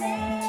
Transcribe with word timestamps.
name. 0.00 0.45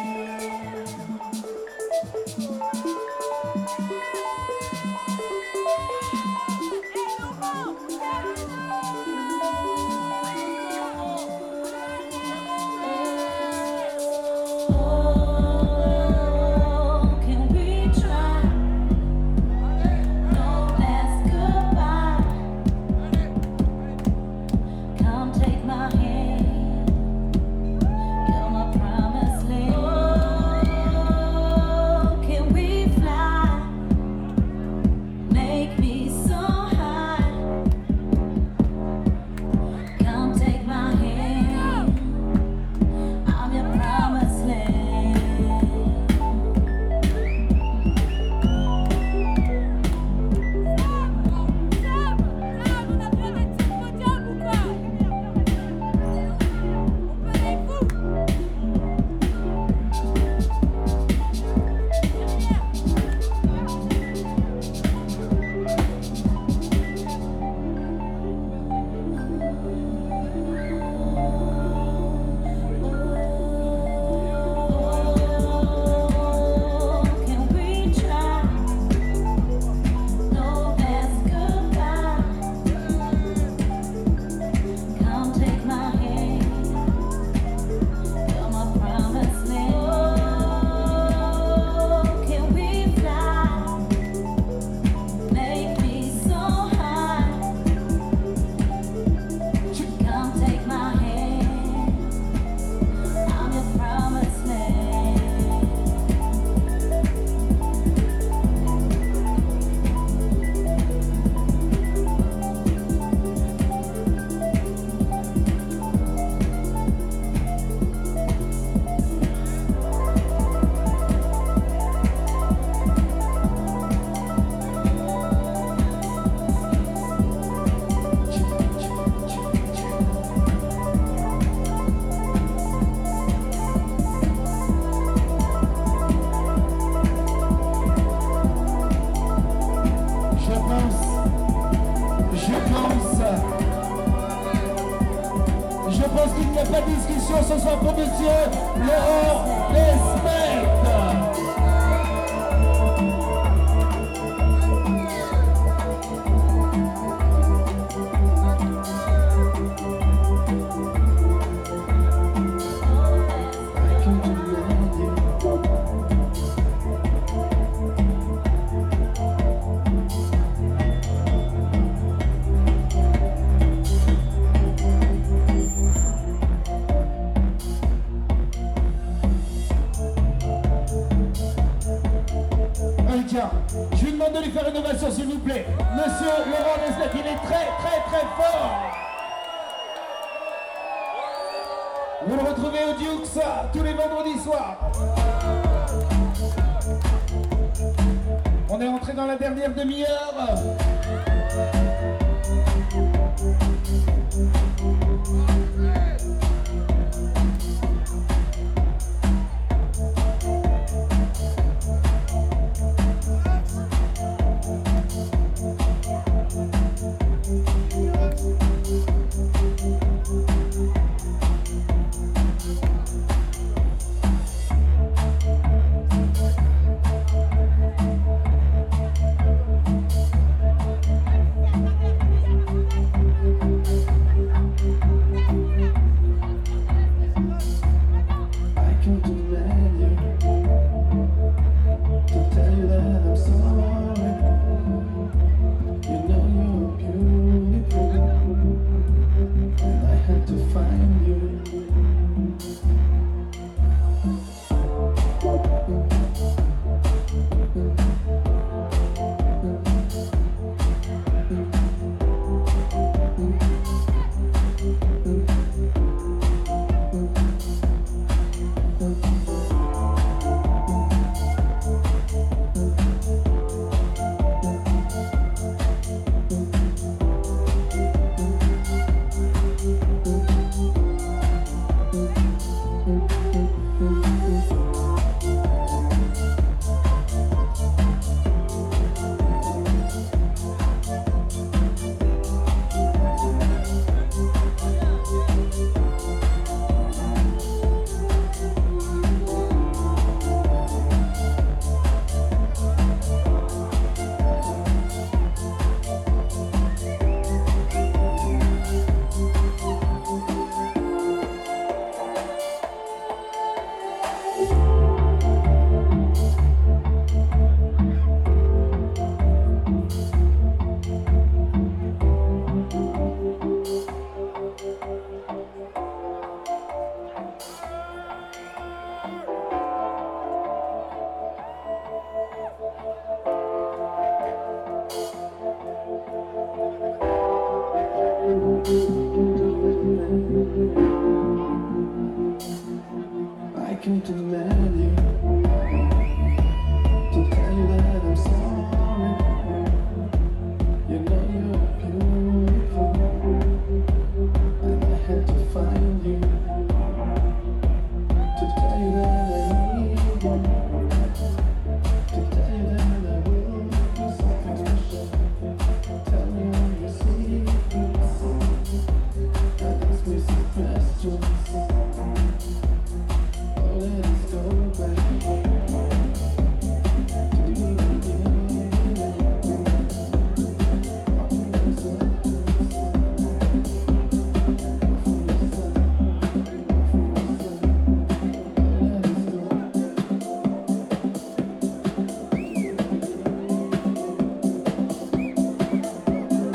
On 198.77 198.81
est 198.81 198.87
entré 198.87 199.13
dans 199.13 199.25
la 199.25 199.35
dernière 199.35 199.73
demi-heure. 199.73 200.35